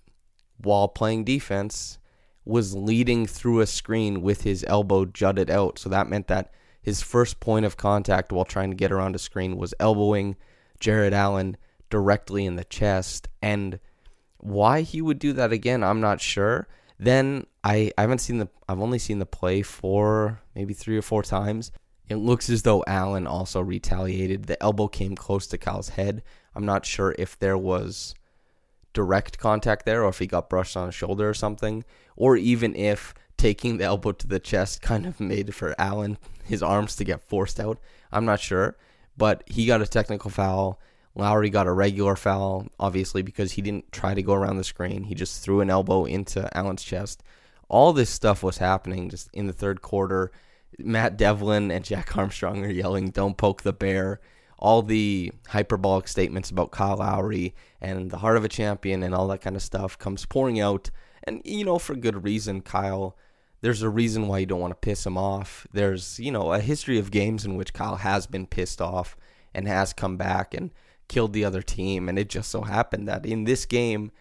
while 0.57 0.87
playing 0.87 1.23
defense, 1.25 1.99
was 2.45 2.75
leading 2.75 3.25
through 3.25 3.59
a 3.59 3.67
screen 3.67 4.21
with 4.21 4.43
his 4.43 4.63
elbow 4.67 5.05
jutted 5.05 5.49
out. 5.49 5.77
So 5.77 5.89
that 5.89 6.09
meant 6.09 6.27
that 6.27 6.53
his 6.81 7.01
first 7.01 7.41
point 7.41 7.65
of 7.65 7.75
contact 7.75 8.31
while 8.31 8.45
trying 8.45 8.69
to 8.69 8.75
get 8.75 8.91
around 8.91 9.15
a 9.15 9.19
screen 9.19 9.57
was 9.57 9.73
elbowing 9.79 10.37
Jarrett 10.79 11.13
Allen 11.13 11.57
directly 11.89 12.45
in 12.45 12.55
the 12.55 12.63
chest. 12.63 13.27
And 13.41 13.79
why 14.37 14.81
he 14.81 15.01
would 15.01 15.19
do 15.19 15.33
that 15.33 15.51
again, 15.51 15.83
I'm 15.83 15.99
not 15.99 16.21
sure. 16.21 16.67
Then 16.97 17.45
I, 17.63 17.91
I 17.97 18.01
haven't 18.01 18.19
seen 18.19 18.37
the 18.37 18.47
I've 18.69 18.79
only 18.79 18.99
seen 18.99 19.19
the 19.19 19.25
play 19.25 19.61
four, 19.61 20.41
maybe 20.55 20.73
three 20.73 20.97
or 20.97 21.01
four 21.01 21.23
times. 21.23 21.71
It 22.09 22.15
looks 22.15 22.49
as 22.49 22.63
though 22.63 22.83
Allen 22.87 23.27
also 23.27 23.59
retaliated. 23.61 24.45
The 24.45 24.61
elbow 24.63 24.87
came 24.87 25.15
close 25.15 25.47
to 25.47 25.57
Kyle's 25.57 25.89
head. 25.89 26.23
I'm 26.55 26.65
not 26.65 26.85
sure 26.85 27.15
if 27.19 27.37
there 27.37 27.57
was 27.57 28.15
direct 28.93 29.37
contact 29.37 29.85
there 29.85 30.03
or 30.03 30.09
if 30.09 30.19
he 30.19 30.27
got 30.27 30.49
brushed 30.49 30.75
on 30.75 30.87
his 30.87 30.95
shoulder 30.95 31.29
or 31.29 31.33
something, 31.33 31.83
or 32.15 32.35
even 32.35 32.75
if 32.75 33.13
taking 33.37 33.77
the 33.77 33.83
elbow 33.83 34.11
to 34.11 34.27
the 34.27 34.39
chest 34.39 34.81
kind 34.81 35.05
of 35.05 35.19
made 35.19 35.53
for 35.53 35.75
Allen 35.77 36.17
his 36.43 36.63
arms 36.63 36.95
to 36.95 37.03
get 37.03 37.21
forced 37.21 37.59
out. 37.59 37.77
I'm 38.11 38.25
not 38.25 38.39
sure, 38.39 38.77
but 39.15 39.43
he 39.45 39.65
got 39.65 39.81
a 39.81 39.87
technical 39.87 40.31
foul. 40.31 40.79
Lowry 41.13 41.49
got 41.49 41.67
a 41.67 41.71
regular 41.71 42.15
foul, 42.15 42.67
obviously, 42.79 43.21
because 43.21 43.53
he 43.53 43.61
didn't 43.61 43.91
try 43.91 44.13
to 44.13 44.21
go 44.21 44.33
around 44.33 44.57
the 44.57 44.63
screen. 44.63 45.03
He 45.03 45.15
just 45.15 45.43
threw 45.43 45.61
an 45.61 45.69
elbow 45.69 46.05
into 46.05 46.49
Allen's 46.55 46.83
chest. 46.83 47.23
All 47.69 47.91
this 47.91 48.09
stuff 48.09 48.43
was 48.43 48.59
happening 48.59 49.09
just 49.09 49.29
in 49.33 49.47
the 49.47 49.53
third 49.53 49.81
quarter. 49.81 50.31
Matt 50.79 51.17
Devlin 51.17 51.71
and 51.71 51.83
Jack 51.83 52.17
Armstrong 52.17 52.63
are 52.63 52.69
yelling, 52.69 53.09
Don't 53.09 53.37
poke 53.37 53.63
the 53.63 53.73
bear. 53.73 54.19
All 54.59 54.81
the 54.81 55.31
hyperbolic 55.49 56.07
statements 56.07 56.49
about 56.49 56.71
Kyle 56.71 56.97
Lowry 56.97 57.53
and 57.79 58.09
the 58.09 58.17
heart 58.17 58.37
of 58.37 58.43
a 58.43 58.49
champion 58.49 59.03
and 59.03 59.13
all 59.13 59.27
that 59.27 59.41
kind 59.41 59.55
of 59.55 59.61
stuff 59.61 59.99
comes 59.99 60.25
pouring 60.25 60.59
out. 60.59 60.89
And, 61.25 61.41
you 61.45 61.63
know, 61.63 61.77
for 61.77 61.95
good 61.95 62.23
reason, 62.23 62.61
Kyle 62.61 63.15
there's 63.61 63.81
a 63.81 63.89
reason 63.89 64.27
why 64.27 64.39
you 64.39 64.45
don't 64.45 64.59
want 64.59 64.71
to 64.71 64.87
piss 64.87 65.05
him 65.05 65.17
off. 65.17 65.65
There's, 65.73 66.19
you 66.19 66.31
know, 66.31 66.53
a 66.53 66.59
history 66.59 66.99
of 66.99 67.11
games 67.11 67.43
in 67.43 67.55
which 67.55 67.73
Kyle 67.73 67.95
has 67.97 68.27
been 68.27 68.45
pissed 68.45 68.81
off 68.81 69.17
and 69.53 69.67
has 69.67 69.93
come 69.93 70.17
back 70.17 70.53
and 70.53 70.71
killed 71.07 71.33
the 71.33 71.45
other 71.45 71.61
team 71.61 72.09
and 72.09 72.19
it 72.19 72.29
just 72.29 72.51
so 72.51 72.61
happened 72.61 73.07
that 73.07 73.25
in 73.25 73.45
this 73.45 73.65
game 73.65 74.11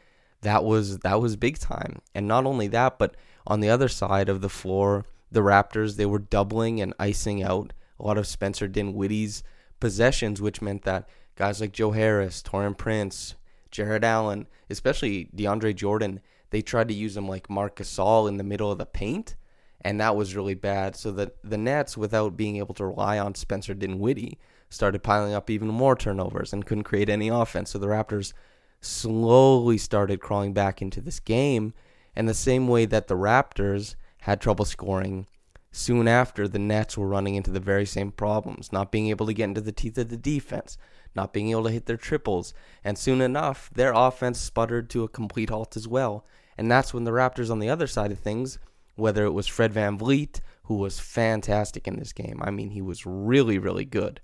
that 0.42 0.62
was 0.62 0.98
that 0.98 1.20
was 1.20 1.36
big 1.36 1.58
time. 1.58 2.00
And 2.14 2.28
not 2.28 2.46
only 2.46 2.68
that, 2.68 2.98
but 2.98 3.16
on 3.46 3.60
the 3.60 3.70
other 3.70 3.88
side 3.88 4.28
of 4.28 4.40
the 4.40 4.48
floor, 4.48 5.04
the 5.30 5.40
Raptors, 5.40 5.96
they 5.96 6.06
were 6.06 6.18
doubling 6.18 6.80
and 6.80 6.94
icing 6.98 7.42
out 7.42 7.72
a 7.98 8.06
lot 8.06 8.18
of 8.18 8.26
Spencer 8.26 8.68
Dinwiddie's 8.68 9.42
possessions, 9.80 10.40
which 10.40 10.62
meant 10.62 10.82
that 10.82 11.08
guys 11.34 11.60
like 11.60 11.72
Joe 11.72 11.92
Harris, 11.92 12.42
Taurean 12.42 12.76
Prince, 12.76 13.34
Jarrett 13.70 14.04
Allen, 14.04 14.46
especially 14.70 15.28
DeAndre 15.36 15.74
Jordan, 15.74 16.20
they 16.50 16.62
tried 16.62 16.88
to 16.88 16.94
use 16.94 17.16
him 17.16 17.28
like 17.28 17.50
Marc 17.50 17.76
Gasol 17.76 18.28
in 18.28 18.36
the 18.36 18.44
middle 18.44 18.70
of 18.70 18.78
the 18.78 18.86
paint, 18.86 19.36
and 19.80 20.00
that 20.00 20.16
was 20.16 20.36
really 20.36 20.54
bad. 20.54 20.96
So 20.96 21.10
that 21.12 21.36
the 21.42 21.58
Nets, 21.58 21.96
without 21.96 22.36
being 22.36 22.56
able 22.56 22.74
to 22.74 22.86
rely 22.86 23.18
on 23.18 23.34
Spencer 23.34 23.74
Dinwiddie, 23.74 24.38
started 24.68 25.02
piling 25.02 25.34
up 25.34 25.50
even 25.50 25.68
more 25.68 25.96
turnovers 25.96 26.52
and 26.52 26.64
couldn't 26.64 26.84
create 26.84 27.08
any 27.08 27.28
offense. 27.28 27.70
So 27.70 27.78
the 27.78 27.86
Raptors 27.86 28.32
slowly 28.80 29.78
started 29.78 30.20
crawling 30.20 30.52
back 30.52 30.80
into 30.80 31.00
this 31.00 31.20
game, 31.20 31.74
and 32.14 32.28
the 32.28 32.34
same 32.34 32.68
way 32.68 32.86
that 32.86 33.08
the 33.08 33.16
Raptors 33.16 33.96
had 34.26 34.40
trouble 34.40 34.64
scoring. 34.64 35.24
Soon 35.70 36.08
after, 36.08 36.48
the 36.48 36.58
Nets 36.58 36.98
were 36.98 37.06
running 37.06 37.36
into 37.36 37.52
the 37.52 37.60
very 37.60 37.86
same 37.86 38.10
problems, 38.10 38.72
not 38.72 38.90
being 38.90 39.06
able 39.06 39.24
to 39.26 39.32
get 39.32 39.44
into 39.44 39.60
the 39.60 39.70
teeth 39.70 39.96
of 39.98 40.08
the 40.08 40.16
defense, 40.16 40.76
not 41.14 41.32
being 41.32 41.50
able 41.50 41.62
to 41.62 41.70
hit 41.70 41.86
their 41.86 41.96
triples, 41.96 42.52
and 42.82 42.98
soon 42.98 43.20
enough, 43.20 43.70
their 43.72 43.92
offense 43.94 44.40
sputtered 44.40 44.90
to 44.90 45.04
a 45.04 45.08
complete 45.08 45.48
halt 45.48 45.76
as 45.76 45.86
well. 45.86 46.26
And 46.58 46.68
that's 46.68 46.92
when 46.92 47.04
the 47.04 47.12
Raptors 47.12 47.52
on 47.52 47.60
the 47.60 47.70
other 47.70 47.86
side 47.86 48.10
of 48.10 48.18
things, 48.18 48.58
whether 48.96 49.24
it 49.24 49.30
was 49.30 49.46
Fred 49.46 49.72
VanVleet, 49.72 50.40
who 50.64 50.74
was 50.74 50.98
fantastic 50.98 51.86
in 51.86 51.96
this 51.96 52.12
game, 52.12 52.40
I 52.42 52.50
mean, 52.50 52.70
he 52.70 52.82
was 52.82 53.06
really, 53.06 53.58
really 53.58 53.84
good. 53.84 54.20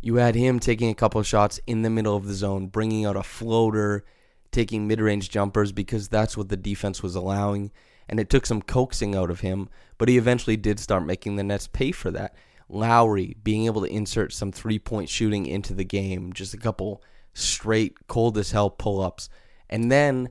You 0.00 0.16
had 0.16 0.36
him 0.36 0.60
taking 0.60 0.88
a 0.88 0.94
couple 0.94 1.20
shots 1.24 1.58
in 1.66 1.82
the 1.82 1.90
middle 1.90 2.14
of 2.14 2.28
the 2.28 2.34
zone, 2.34 2.68
bringing 2.68 3.04
out 3.06 3.16
a 3.16 3.24
floater, 3.24 4.04
taking 4.52 4.86
mid 4.86 5.00
range 5.00 5.30
jumpers 5.30 5.72
because 5.72 6.08
that's 6.08 6.36
what 6.36 6.48
the 6.48 6.56
defense 6.56 7.02
was 7.02 7.14
allowing. 7.14 7.72
And 8.08 8.20
it 8.20 8.30
took 8.30 8.46
some 8.46 8.62
coaxing 8.62 9.14
out 9.14 9.30
of 9.30 9.40
him, 9.40 9.68
but 9.98 10.08
he 10.08 10.18
eventually 10.18 10.56
did 10.56 10.78
start 10.78 11.06
making 11.06 11.36
the 11.36 11.42
Nets 11.42 11.66
pay 11.66 11.92
for 11.92 12.10
that. 12.10 12.34
Lowry 12.68 13.36
being 13.42 13.66
able 13.66 13.82
to 13.82 13.92
insert 13.92 14.32
some 14.32 14.52
three 14.52 14.78
point 14.78 15.08
shooting 15.08 15.46
into 15.46 15.74
the 15.74 15.84
game, 15.84 16.32
just 16.32 16.54
a 16.54 16.58
couple 16.58 17.02
straight 17.34 18.06
cold 18.08 18.38
as 18.38 18.52
hell 18.52 18.70
pull 18.70 19.00
ups. 19.00 19.28
And 19.68 19.90
then 19.90 20.28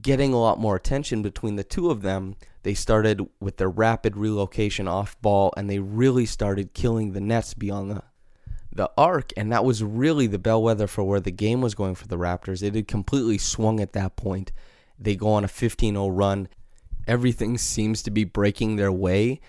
getting 0.00 0.32
a 0.32 0.40
lot 0.40 0.58
more 0.58 0.76
attention 0.76 1.22
between 1.22 1.56
the 1.56 1.64
two 1.64 1.90
of 1.90 2.02
them, 2.02 2.36
they 2.62 2.74
started 2.74 3.26
with 3.40 3.56
their 3.56 3.68
rapid 3.68 4.16
relocation 4.16 4.88
off 4.88 5.20
ball 5.20 5.52
and 5.56 5.68
they 5.68 5.78
really 5.78 6.26
started 6.26 6.74
killing 6.74 7.12
the 7.12 7.20
Nets 7.20 7.54
beyond 7.54 7.90
the 7.90 8.02
the 8.76 8.90
arc, 8.96 9.32
and 9.36 9.50
that 9.52 9.64
was 9.64 9.82
really 9.82 10.26
the 10.26 10.38
bellwether 10.38 10.86
for 10.86 11.04
where 11.04 11.20
the 11.20 11.30
game 11.30 11.60
was 11.60 11.74
going 11.74 11.94
for 11.94 12.06
the 12.06 12.18
Raptors. 12.18 12.62
It 12.62 12.74
had 12.74 12.88
completely 12.88 13.38
swung 13.38 13.80
at 13.80 13.92
that 13.94 14.16
point. 14.16 14.52
They 14.98 15.16
go 15.16 15.28
on 15.32 15.44
a 15.44 15.48
15 15.48 15.94
0 15.94 16.08
run. 16.08 16.48
Everything 17.06 17.58
seems 17.58 18.02
to 18.02 18.10
be 18.10 18.24
breaking 18.24 18.76
their 18.76 18.92
way. 18.92 19.40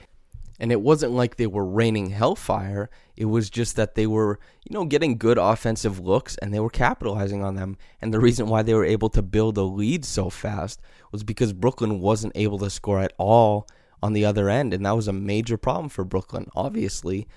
And 0.59 0.71
it 0.71 0.81
wasn't 0.81 1.11
like 1.11 1.35
they 1.35 1.47
were 1.47 1.65
raining 1.65 2.09
hellfire. 2.09 2.89
It 3.15 3.25
was 3.25 3.49
just 3.49 3.75
that 3.75 3.95
they 3.95 4.07
were, 4.07 4.39
you 4.67 4.73
know, 4.73 4.85
getting 4.85 5.17
good 5.17 5.37
offensive 5.37 5.99
looks 5.99 6.35
and 6.37 6.51
they 6.51 6.59
were 6.59 6.69
capitalizing 6.69 7.43
on 7.43 7.55
them. 7.55 7.77
And 8.01 8.11
the 8.11 8.19
reason 8.19 8.47
why 8.47 8.63
they 8.63 8.73
were 8.73 8.85
able 8.85 9.09
to 9.09 9.21
build 9.21 9.57
a 9.57 9.63
lead 9.63 10.03
so 10.03 10.29
fast 10.29 10.81
was 11.11 11.23
because 11.23 11.53
Brooklyn 11.53 11.99
wasn't 11.99 12.33
able 12.35 12.57
to 12.59 12.71
score 12.71 12.99
at 12.99 13.13
all 13.17 13.67
on 14.01 14.13
the 14.13 14.25
other 14.25 14.49
end. 14.49 14.73
And 14.73 14.85
that 14.85 14.95
was 14.95 15.07
a 15.07 15.13
major 15.13 15.57
problem 15.57 15.89
for 15.89 16.03
Brooklyn, 16.03 16.49
obviously. 16.55 17.27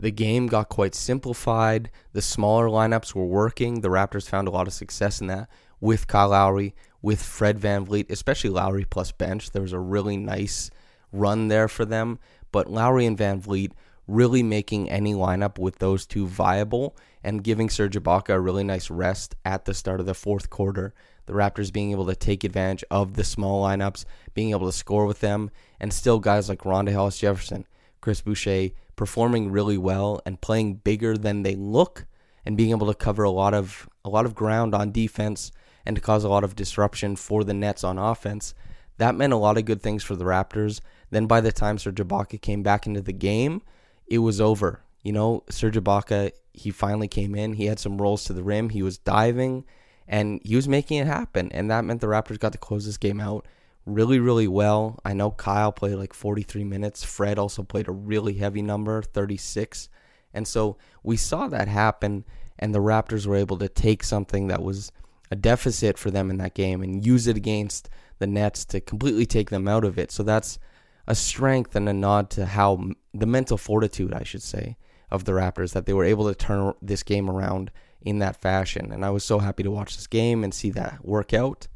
The 0.00 0.10
game 0.10 0.46
got 0.46 0.70
quite 0.70 0.94
simplified. 0.94 1.90
The 2.14 2.22
smaller 2.22 2.68
lineups 2.68 3.14
were 3.14 3.26
working. 3.26 3.82
The 3.82 3.90
Raptors 3.90 4.26
found 4.26 4.48
a 4.48 4.50
lot 4.50 4.66
of 4.66 4.72
success 4.72 5.20
in 5.20 5.26
that 5.26 5.50
with 5.78 6.06
Kyle 6.06 6.30
Lowry, 6.30 6.74
with 7.02 7.22
Fred 7.22 7.58
VanVleet, 7.58 8.10
especially 8.10 8.48
Lowry 8.48 8.86
plus 8.86 9.12
bench. 9.12 9.50
There 9.50 9.60
was 9.60 9.74
a 9.74 9.78
really 9.78 10.16
nice 10.16 10.70
run 11.12 11.48
there 11.48 11.68
for 11.68 11.84
them. 11.84 12.18
But 12.50 12.70
Lowry 12.70 13.04
and 13.04 13.16
VanVleet 13.16 13.72
really 14.06 14.42
making 14.42 14.88
any 14.88 15.12
lineup 15.12 15.58
with 15.58 15.78
those 15.78 16.06
two 16.06 16.26
viable 16.26 16.96
and 17.22 17.44
giving 17.44 17.68
Serge 17.68 17.94
Ibaka 17.94 18.30
a 18.30 18.40
really 18.40 18.64
nice 18.64 18.88
rest 18.90 19.34
at 19.44 19.66
the 19.66 19.74
start 19.74 20.00
of 20.00 20.06
the 20.06 20.14
fourth 20.14 20.48
quarter. 20.48 20.94
The 21.26 21.34
Raptors 21.34 21.70
being 21.70 21.90
able 21.90 22.06
to 22.06 22.16
take 22.16 22.42
advantage 22.42 22.84
of 22.90 23.14
the 23.14 23.24
small 23.24 23.62
lineups, 23.62 24.06
being 24.32 24.50
able 24.50 24.66
to 24.66 24.72
score 24.76 25.04
with 25.04 25.20
them, 25.20 25.50
and 25.78 25.92
still 25.92 26.18
guys 26.20 26.48
like 26.48 26.60
Rondae 26.60 26.94
Hollis 26.94 27.18
Jefferson, 27.18 27.66
Chris 28.00 28.22
Boucher 28.22 28.70
performing 29.00 29.50
really 29.50 29.78
well 29.78 30.20
and 30.26 30.42
playing 30.42 30.74
bigger 30.74 31.16
than 31.16 31.42
they 31.42 31.54
look 31.54 32.04
and 32.44 32.54
being 32.54 32.68
able 32.68 32.86
to 32.86 32.92
cover 32.92 33.22
a 33.22 33.30
lot 33.30 33.54
of 33.54 33.88
a 34.04 34.10
lot 34.10 34.26
of 34.26 34.34
ground 34.34 34.74
on 34.74 34.92
defense 34.92 35.50
and 35.86 35.96
to 35.96 36.02
cause 36.02 36.22
a 36.22 36.28
lot 36.28 36.44
of 36.44 36.54
disruption 36.54 37.16
for 37.16 37.42
the 37.42 37.54
Nets 37.54 37.82
on 37.82 37.96
offense. 37.96 38.52
That 38.98 39.14
meant 39.14 39.32
a 39.32 39.38
lot 39.38 39.56
of 39.56 39.64
good 39.64 39.80
things 39.80 40.04
for 40.04 40.16
the 40.16 40.26
Raptors. 40.26 40.82
Then 41.08 41.26
by 41.26 41.40
the 41.40 41.50
time 41.50 41.78
Serge 41.78 41.94
Ibaka 41.94 42.42
came 42.42 42.62
back 42.62 42.86
into 42.86 43.00
the 43.00 43.14
game, 43.14 43.62
it 44.06 44.18
was 44.18 44.38
over. 44.38 44.82
You 45.02 45.14
know, 45.14 45.44
Serge 45.48 45.76
Ibaka, 45.76 46.32
he 46.52 46.70
finally 46.70 47.08
came 47.08 47.34
in. 47.34 47.54
He 47.54 47.64
had 47.64 47.78
some 47.78 48.02
rolls 48.02 48.24
to 48.24 48.34
the 48.34 48.42
rim. 48.42 48.68
He 48.68 48.82
was 48.82 48.98
diving 48.98 49.64
and 50.06 50.42
he 50.44 50.56
was 50.56 50.68
making 50.68 50.98
it 50.98 51.06
happen. 51.06 51.50
And 51.52 51.70
that 51.70 51.86
meant 51.86 52.02
the 52.02 52.06
Raptors 52.06 52.38
got 52.38 52.52
to 52.52 52.58
close 52.58 52.84
this 52.84 52.98
game 52.98 53.18
out 53.18 53.46
really, 53.86 54.18
really 54.18 54.48
well. 54.48 54.98
I 55.04 55.12
know 55.12 55.30
Kyle 55.30 55.72
played 55.72 55.94
like 55.94 56.12
43 56.12 56.64
minutes. 56.64 57.04
Fred 57.04 57.38
also 57.38 57.62
played 57.62 57.88
a 57.88 57.92
really 57.92 58.34
heavy 58.34 58.62
number, 58.62 59.02
36. 59.02 59.88
And 60.32 60.46
so 60.46 60.76
we 61.02 61.16
saw 61.16 61.48
that 61.48 61.68
happen, 61.68 62.24
and 62.58 62.74
the 62.74 62.78
Raptors 62.78 63.26
were 63.26 63.36
able 63.36 63.58
to 63.58 63.68
take 63.68 64.04
something 64.04 64.46
that 64.48 64.62
was 64.62 64.92
a 65.30 65.36
deficit 65.36 65.98
for 65.98 66.10
them 66.10 66.30
in 66.30 66.38
that 66.38 66.54
game 66.54 66.82
and 66.82 67.04
use 67.04 67.26
it 67.26 67.36
against 67.36 67.88
the 68.18 68.26
Nets 68.26 68.64
to 68.66 68.80
completely 68.80 69.26
take 69.26 69.50
them 69.50 69.66
out 69.66 69.84
of 69.84 69.98
it. 69.98 70.10
So 70.10 70.22
that's 70.22 70.58
a 71.06 71.14
strength 71.14 71.74
and 71.74 71.88
a 71.88 71.92
nod 71.92 72.30
to 72.30 72.46
how 72.46 72.90
the 73.12 73.26
mental 73.26 73.56
fortitude, 73.56 74.12
I 74.12 74.22
should 74.22 74.42
say, 74.42 74.76
of 75.10 75.24
the 75.24 75.32
Raptors 75.32 75.72
that 75.72 75.86
they 75.86 75.92
were 75.92 76.04
able 76.04 76.28
to 76.28 76.34
turn 76.34 76.74
this 76.80 77.02
game 77.02 77.28
around 77.28 77.70
in 78.00 78.18
that 78.20 78.40
fashion. 78.40 78.92
And 78.92 79.04
I 79.04 79.10
was 79.10 79.24
so 79.24 79.38
happy 79.38 79.62
to 79.62 79.70
watch 79.70 79.96
this 79.96 80.06
game 80.06 80.44
and 80.44 80.54
see 80.54 80.70
that 80.70 81.04
work 81.04 81.34
out. 81.34 81.68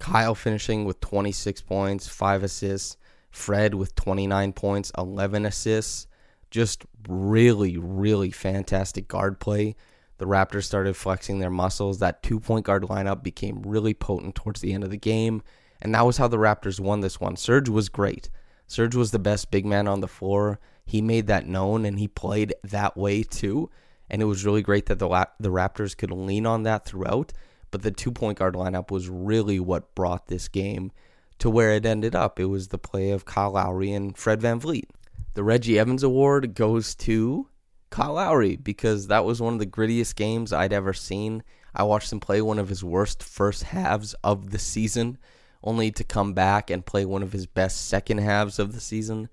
Kyle 0.00 0.34
finishing 0.34 0.84
with 0.84 1.00
26 1.00 1.62
points, 1.62 2.08
5 2.08 2.42
assists. 2.42 2.96
Fred 3.30 3.74
with 3.74 3.94
29 3.94 4.52
points, 4.52 4.90
11 4.98 5.46
assists. 5.46 6.06
Just 6.50 6.84
really, 7.08 7.76
really 7.76 8.30
fantastic 8.30 9.06
guard 9.06 9.38
play. 9.38 9.76
The 10.18 10.26
Raptors 10.26 10.64
started 10.64 10.96
flexing 10.96 11.38
their 11.38 11.50
muscles. 11.50 12.00
That 12.00 12.22
two 12.22 12.40
point 12.40 12.66
guard 12.66 12.82
lineup 12.82 13.22
became 13.22 13.62
really 13.62 13.94
potent 13.94 14.34
towards 14.34 14.60
the 14.60 14.72
end 14.72 14.84
of 14.84 14.90
the 14.90 14.96
game. 14.96 15.42
And 15.80 15.94
that 15.94 16.04
was 16.04 16.16
how 16.18 16.28
the 16.28 16.36
Raptors 16.36 16.80
won 16.80 17.00
this 17.00 17.20
one. 17.20 17.36
Serge 17.36 17.68
was 17.68 17.88
great. 17.88 18.28
Serge 18.66 18.94
was 18.94 19.12
the 19.12 19.18
best 19.18 19.50
big 19.50 19.64
man 19.64 19.88
on 19.88 20.00
the 20.00 20.08
floor. 20.08 20.58
He 20.84 21.00
made 21.00 21.28
that 21.28 21.46
known 21.46 21.84
and 21.84 21.98
he 21.98 22.08
played 22.08 22.54
that 22.64 22.96
way 22.96 23.22
too. 23.22 23.70
And 24.10 24.20
it 24.20 24.26
was 24.26 24.44
really 24.44 24.62
great 24.62 24.86
that 24.86 24.98
the, 24.98 25.28
the 25.38 25.50
Raptors 25.50 25.96
could 25.96 26.10
lean 26.10 26.44
on 26.44 26.64
that 26.64 26.84
throughout. 26.84 27.32
But 27.70 27.82
the 27.82 27.90
two 27.90 28.10
point 28.10 28.38
guard 28.38 28.54
lineup 28.54 28.90
was 28.90 29.08
really 29.08 29.60
what 29.60 29.94
brought 29.94 30.26
this 30.26 30.48
game 30.48 30.92
to 31.38 31.48
where 31.48 31.72
it 31.72 31.86
ended 31.86 32.14
up. 32.14 32.38
It 32.38 32.46
was 32.46 32.68
the 32.68 32.78
play 32.78 33.10
of 33.10 33.24
Kyle 33.24 33.52
Lowry 33.52 33.92
and 33.92 34.16
Fred 34.16 34.40
VanVleet. 34.40 34.86
The 35.34 35.44
Reggie 35.44 35.78
Evans 35.78 36.02
Award 36.02 36.54
goes 36.54 36.94
to 36.96 37.48
Kyle 37.90 38.14
Lowry 38.14 38.56
because 38.56 39.06
that 39.06 39.24
was 39.24 39.40
one 39.40 39.54
of 39.54 39.58
the 39.60 39.66
grittiest 39.66 40.16
games 40.16 40.52
I'd 40.52 40.72
ever 40.72 40.92
seen. 40.92 41.42
I 41.74 41.84
watched 41.84 42.12
him 42.12 42.20
play 42.20 42.42
one 42.42 42.58
of 42.58 42.68
his 42.68 42.82
worst 42.82 43.22
first 43.22 43.64
halves 43.64 44.14
of 44.24 44.50
the 44.50 44.58
season 44.58 45.18
only 45.62 45.90
to 45.92 46.04
come 46.04 46.32
back 46.32 46.70
and 46.70 46.86
play 46.86 47.04
one 47.04 47.22
of 47.22 47.32
his 47.32 47.46
best 47.46 47.86
second 47.86 48.18
halves 48.18 48.58
of 48.58 48.72
the 48.72 48.80
season. 48.80 49.28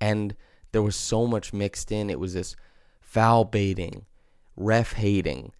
And 0.00 0.34
there 0.72 0.82
was 0.82 0.96
so 0.96 1.26
much 1.26 1.52
mixed 1.52 1.92
in. 1.92 2.10
It 2.10 2.20
was 2.20 2.34
this 2.34 2.56
foul 3.00 3.44
baiting, 3.44 4.04
ref 4.56 4.92
hating, 4.94 5.52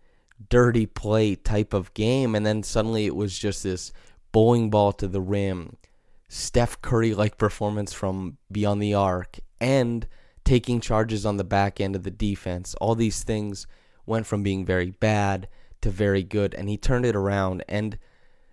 dirty 0.48 0.86
play 0.86 1.34
type 1.34 1.72
of 1.72 1.92
game. 1.94 2.34
And 2.34 2.44
then 2.44 2.62
suddenly 2.62 3.06
it 3.06 3.16
was 3.16 3.38
just 3.38 3.62
this 3.62 3.92
bowling 4.32 4.70
ball 4.70 4.92
to 4.92 5.08
the 5.08 5.20
rim, 5.20 5.76
Steph 6.28 6.80
Curry 6.82 7.14
like 7.14 7.38
performance 7.38 7.92
from 7.92 8.38
beyond 8.50 8.82
the 8.82 8.94
arc, 8.94 9.38
and 9.60 10.06
taking 10.44 10.80
charges 10.80 11.26
on 11.26 11.36
the 11.36 11.44
back 11.44 11.80
end 11.80 11.96
of 11.96 12.04
the 12.04 12.10
defense. 12.10 12.74
All 12.80 12.94
these 12.94 13.22
things 13.22 13.66
went 14.06 14.26
from 14.26 14.42
being 14.42 14.64
very 14.64 14.90
bad 14.90 15.48
to 15.80 15.90
very 15.90 16.22
good, 16.22 16.54
and 16.54 16.68
he 16.68 16.76
turned 16.76 17.04
it 17.04 17.16
around. 17.16 17.64
And 17.68 17.98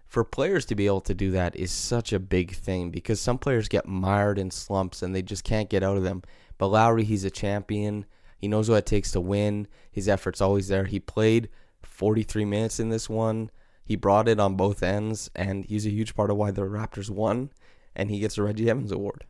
for 0.07 0.23
players 0.23 0.65
to 0.65 0.75
be 0.75 0.85
able 0.85 1.01
to 1.01 1.13
do 1.13 1.31
that 1.31 1.55
is 1.55 1.71
such 1.71 2.13
a 2.13 2.19
big 2.19 2.55
thing 2.55 2.89
because 2.89 3.19
some 3.19 3.37
players 3.37 3.67
get 3.67 3.87
mired 3.87 4.39
in 4.39 4.51
slumps 4.51 5.01
and 5.01 5.13
they 5.13 5.21
just 5.21 5.43
can't 5.43 5.69
get 5.69 5.83
out 5.83 5.97
of 5.97 6.03
them. 6.03 6.21
But 6.57 6.67
Lowry, 6.67 7.03
he's 7.03 7.25
a 7.25 7.31
champion. 7.31 8.05
He 8.37 8.47
knows 8.47 8.69
what 8.69 8.77
it 8.77 8.85
takes 8.85 9.11
to 9.11 9.19
win. 9.19 9.67
His 9.91 10.07
effort's 10.07 10.41
always 10.41 10.67
there. 10.67 10.85
He 10.85 10.99
played 10.99 11.49
43 11.95 12.45
minutes 12.45 12.79
in 12.79 12.89
this 12.89 13.09
one. 13.09 13.49
He 13.83 13.95
brought 13.95 14.27
it 14.27 14.39
on 14.39 14.55
both 14.55 14.83
ends, 14.83 15.29
and 15.35 15.63
he's 15.65 15.85
a 15.85 15.91
huge 15.91 16.15
part 16.15 16.29
of 16.29 16.37
why 16.37 16.51
the 16.51 16.61
Raptors 16.63 17.09
won. 17.09 17.51
And 17.95 18.09
he 18.09 18.19
gets 18.19 18.37
a 18.37 18.43
Reggie 18.43 18.69
Evans 18.69 18.91
Award. 18.91 19.25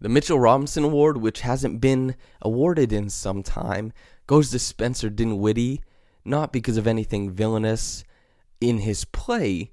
The 0.00 0.08
Mitchell 0.08 0.40
Robinson 0.40 0.82
Award, 0.82 1.18
which 1.18 1.42
hasn't 1.42 1.80
been 1.80 2.16
awarded 2.42 2.92
in 2.92 3.08
some 3.08 3.42
time, 3.42 3.92
goes 4.26 4.50
to 4.50 4.58
Spencer 4.58 5.08
Dinwiddie, 5.08 5.80
not 6.24 6.52
because 6.52 6.76
of 6.76 6.88
anything 6.88 7.30
villainous 7.30 8.04
in 8.60 8.78
his 8.78 9.04
play, 9.04 9.70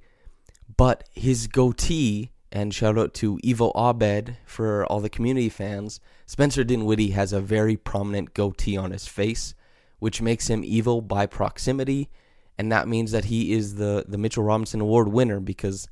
but 0.77 1.09
his 1.13 1.47
goatee. 1.47 2.31
And 2.51 2.73
shout 2.73 2.97
out 2.97 3.13
to 3.15 3.37
Evo 3.39 3.71
Abed 3.75 4.37
for 4.45 4.85
all 4.85 4.99
the 4.99 5.09
community 5.09 5.49
fans. 5.49 5.99
Spencer 6.27 6.63
Dinwiddie 6.63 7.11
has 7.11 7.33
a 7.33 7.41
very 7.41 7.75
prominent 7.75 8.33
goatee 8.33 8.77
on 8.77 8.91
his 8.91 9.07
face, 9.07 9.55
which 9.97 10.21
makes 10.21 10.47
him 10.47 10.63
evil 10.63 11.01
by 11.01 11.25
proximity, 11.25 12.09
and 12.59 12.73
that 12.73 12.89
means 12.89 13.13
that 13.13 13.25
he 13.25 13.53
is 13.53 13.75
the 13.75 14.03
the 14.05 14.17
Mitchell 14.17 14.43
Robinson 14.43 14.81
Award 14.81 15.07
winner 15.07 15.39
because 15.39 15.87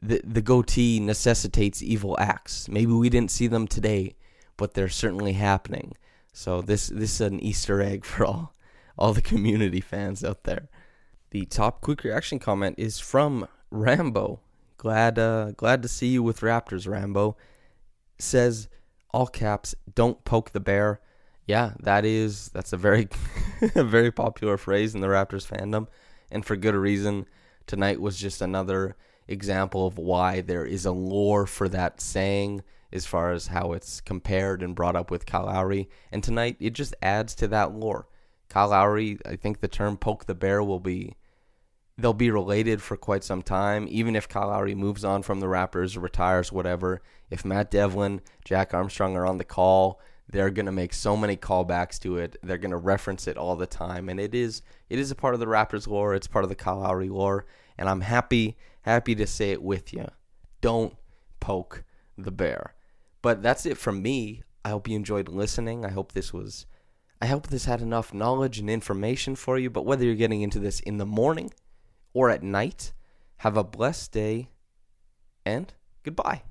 the 0.00 0.20
the 0.22 0.42
goatee 0.42 1.00
necessitates 1.00 1.82
evil 1.82 2.16
acts. 2.20 2.68
Maybe 2.68 2.92
we 2.92 3.08
didn't 3.08 3.30
see 3.30 3.46
them 3.46 3.66
today, 3.66 4.14
but 4.58 4.74
they're 4.74 4.90
certainly 4.90 5.32
happening. 5.32 5.96
So 6.34 6.60
this 6.60 6.88
this 6.88 7.14
is 7.14 7.20
an 7.22 7.40
Easter 7.40 7.80
egg 7.80 8.04
for 8.12 8.26
all 8.26 8.54
all 8.98 9.14
the 9.14 9.22
community 9.22 9.80
fans 9.80 10.22
out 10.22 10.44
there. 10.44 10.68
The 11.30 11.46
top 11.46 11.80
quick 11.80 12.04
reaction 12.04 12.38
comment 12.38 12.74
is 12.78 13.00
from 13.00 13.48
Rambo. 13.70 14.40
Glad 14.76 15.18
uh, 15.18 15.52
glad 15.52 15.80
to 15.80 15.88
see 15.88 16.08
you 16.08 16.22
with 16.22 16.40
Raptors, 16.40 16.86
Rambo. 16.86 17.38
Says 18.18 18.68
all 19.12 19.26
caps, 19.26 19.74
don't 19.94 20.22
poke 20.24 20.50
the 20.50 20.60
bear. 20.60 21.00
Yeah, 21.46 21.72
that 21.80 22.04
is 22.04 22.50
that's 22.50 22.74
a 22.74 22.76
very 22.76 23.08
a 23.76 23.84
very 23.84 24.10
popular 24.10 24.56
phrase 24.56 24.94
in 24.94 25.00
the 25.00 25.06
Raptors 25.06 25.46
fandom, 25.46 25.86
and 26.30 26.44
for 26.44 26.56
good 26.56 26.74
reason. 26.74 27.26
Tonight 27.66 28.00
was 28.00 28.18
just 28.18 28.42
another 28.42 28.96
example 29.28 29.86
of 29.86 29.98
why 29.98 30.40
there 30.40 30.64
is 30.66 30.84
a 30.84 30.90
lore 30.90 31.46
for 31.46 31.68
that 31.68 32.00
saying 32.00 32.64
as 32.92 33.06
far 33.06 33.30
as 33.30 33.46
how 33.46 33.72
it's 33.72 34.00
compared 34.00 34.62
and 34.62 34.74
brought 34.74 34.96
up 34.96 35.12
with 35.12 35.26
Kyle 35.26 35.46
Lowry. 35.46 35.88
And 36.10 36.24
tonight 36.24 36.56
it 36.58 36.70
just 36.70 36.94
adds 37.00 37.36
to 37.36 37.48
that 37.48 37.72
lore. 37.72 38.08
Kyle 38.48 38.68
Lowry, 38.68 39.18
I 39.24 39.36
think 39.36 39.60
the 39.60 39.68
term 39.68 39.96
poke 39.96 40.26
the 40.26 40.34
bear 40.34 40.62
will 40.62 40.80
be 40.80 41.14
they'll 41.96 42.12
be 42.12 42.30
related 42.30 42.82
for 42.82 42.96
quite 42.96 43.22
some 43.22 43.42
time, 43.42 43.86
even 43.88 44.16
if 44.16 44.28
Kyle 44.28 44.48
Lowry 44.48 44.74
moves 44.74 45.04
on 45.04 45.22
from 45.22 45.38
the 45.38 45.46
Raptors 45.46 46.00
retires, 46.00 46.50
whatever. 46.50 47.00
If 47.30 47.44
Matt 47.44 47.70
Devlin, 47.70 48.22
Jack 48.44 48.74
Armstrong 48.74 49.16
are 49.16 49.26
on 49.26 49.38
the 49.38 49.44
call, 49.44 50.00
they're 50.32 50.50
gonna 50.50 50.72
make 50.72 50.92
so 50.92 51.16
many 51.16 51.36
callbacks 51.36 51.98
to 52.00 52.16
it. 52.16 52.36
They're 52.42 52.58
gonna 52.58 52.76
reference 52.76 53.28
it 53.28 53.36
all 53.36 53.54
the 53.54 53.66
time, 53.66 54.08
and 54.08 54.18
it 54.18 54.34
is 54.34 54.62
it 54.90 54.98
is 54.98 55.10
a 55.10 55.14
part 55.14 55.34
of 55.34 55.40
the 55.40 55.46
Raptors 55.46 55.86
lore. 55.86 56.14
It's 56.14 56.26
part 56.26 56.44
of 56.44 56.48
the 56.48 56.54
Kyle 56.56 56.78
Lowry 56.78 57.08
lore, 57.08 57.46
and 57.78 57.88
I'm 57.88 58.00
happy 58.00 58.56
happy 58.82 59.14
to 59.14 59.26
say 59.26 59.52
it 59.52 59.62
with 59.62 59.92
you. 59.92 60.08
Don't 60.60 60.96
poke 61.38 61.84
the 62.16 62.30
bear. 62.30 62.74
But 63.20 63.42
that's 63.42 63.66
it 63.66 63.78
from 63.78 64.02
me. 64.02 64.42
I 64.64 64.70
hope 64.70 64.88
you 64.88 64.96
enjoyed 64.96 65.28
listening. 65.28 65.84
I 65.84 65.90
hope 65.90 66.12
this 66.12 66.32
was 66.32 66.66
I 67.20 67.26
hope 67.26 67.46
this 67.46 67.66
had 67.66 67.80
enough 67.80 68.12
knowledge 68.12 68.58
and 68.58 68.68
information 68.68 69.36
for 69.36 69.58
you. 69.58 69.70
But 69.70 69.86
whether 69.86 70.04
you're 70.04 70.14
getting 70.14 70.42
into 70.42 70.58
this 70.58 70.80
in 70.80 70.98
the 70.98 71.06
morning 71.06 71.52
or 72.12 72.30
at 72.30 72.42
night, 72.42 72.92
have 73.38 73.56
a 73.56 73.64
blessed 73.64 74.12
day 74.12 74.48
and 75.44 75.72
goodbye. 76.02 76.42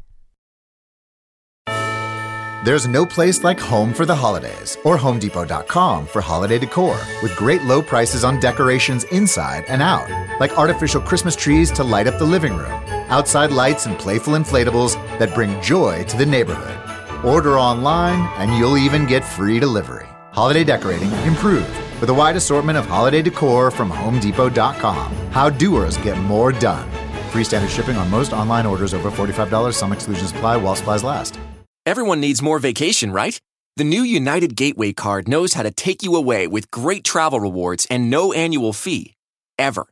There's 2.63 2.87
no 2.87 3.07
place 3.07 3.43
like 3.43 3.59
home 3.59 3.91
for 3.91 4.05
the 4.05 4.15
holidays 4.15 4.77
or 4.83 4.95
HomeDepot.com 4.95 6.05
for 6.05 6.21
holiday 6.21 6.59
decor 6.59 6.95
with 7.23 7.35
great 7.35 7.63
low 7.63 7.81
prices 7.81 8.23
on 8.23 8.39
decorations 8.39 9.03
inside 9.05 9.65
and 9.67 9.81
out, 9.81 10.07
like 10.39 10.55
artificial 10.59 11.01
Christmas 11.01 11.35
trees 11.35 11.71
to 11.71 11.83
light 11.83 12.05
up 12.05 12.19
the 12.19 12.25
living 12.25 12.55
room, 12.55 12.83
outside 13.09 13.49
lights 13.51 13.87
and 13.87 13.97
playful 13.97 14.33
inflatables 14.33 14.93
that 15.17 15.33
bring 15.33 15.59
joy 15.59 16.03
to 16.03 16.15
the 16.15 16.25
neighborhood. 16.25 16.77
Order 17.25 17.57
online 17.57 18.29
and 18.37 18.55
you'll 18.55 18.77
even 18.77 19.07
get 19.07 19.25
free 19.25 19.59
delivery. 19.59 20.07
Holiday 20.31 20.63
decorating 20.63 21.11
improved 21.25 21.73
with 21.99 22.11
a 22.11 22.13
wide 22.13 22.35
assortment 22.35 22.77
of 22.77 22.85
holiday 22.85 23.23
decor 23.23 23.71
from 23.71 23.89
HomeDepot.com. 23.89 25.11
How 25.31 25.49
doers 25.49 25.97
get 25.97 26.15
more 26.19 26.51
done. 26.51 26.87
Free 27.31 27.43
standard 27.43 27.71
shipping 27.71 27.97
on 27.97 28.11
most 28.11 28.33
online 28.33 28.67
orders 28.67 28.93
over 28.93 29.09
$45. 29.09 29.73
Some 29.73 29.93
exclusions 29.93 30.29
apply 30.29 30.57
while 30.57 30.75
supplies 30.75 31.03
last. 31.03 31.39
Everyone 31.83 32.19
needs 32.19 32.43
more 32.43 32.59
vacation, 32.59 33.11
right? 33.11 33.41
The 33.75 33.83
new 33.83 34.03
United 34.03 34.55
Gateway 34.55 34.93
card 34.93 35.27
knows 35.27 35.53
how 35.53 35.63
to 35.63 35.71
take 35.71 36.03
you 36.03 36.15
away 36.15 36.45
with 36.45 36.69
great 36.69 37.03
travel 37.03 37.39
rewards 37.39 37.87
and 37.89 38.07
no 38.07 38.33
annual 38.33 38.71
fee. 38.71 39.15
Ever. 39.57 39.87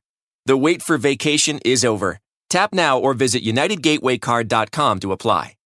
The 0.45 0.55
wait 0.55 0.83
for 0.83 0.99
vacation 0.99 1.59
is 1.65 1.83
over. 1.83 2.19
Tap 2.47 2.73
now 2.73 2.99
or 2.99 3.15
visit 3.15 3.43
UnitedGatewayCard.com 3.43 4.99
to 4.99 5.11
apply. 5.11 5.55